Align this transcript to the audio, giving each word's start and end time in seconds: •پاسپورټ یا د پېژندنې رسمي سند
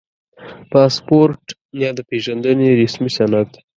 •پاسپورټ 0.71 1.43
یا 1.81 1.89
د 1.97 1.99
پېژندنې 2.09 2.69
رسمي 2.81 3.09
سند 3.17 3.51